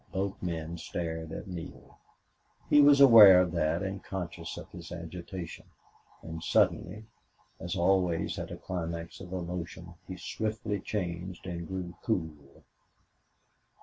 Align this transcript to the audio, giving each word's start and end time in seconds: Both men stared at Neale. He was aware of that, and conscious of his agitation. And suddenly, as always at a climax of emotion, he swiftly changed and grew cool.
Both 0.11 0.41
men 0.41 0.79
stared 0.79 1.31
at 1.31 1.47
Neale. 1.47 1.99
He 2.71 2.81
was 2.81 2.99
aware 2.99 3.39
of 3.39 3.51
that, 3.51 3.83
and 3.83 4.03
conscious 4.03 4.57
of 4.57 4.71
his 4.71 4.91
agitation. 4.91 5.67
And 6.23 6.41
suddenly, 6.43 7.05
as 7.59 7.75
always 7.75 8.39
at 8.39 8.49
a 8.49 8.57
climax 8.57 9.19
of 9.21 9.31
emotion, 9.31 9.93
he 10.07 10.17
swiftly 10.17 10.79
changed 10.79 11.45
and 11.45 11.67
grew 11.67 11.95
cool. 12.01 12.63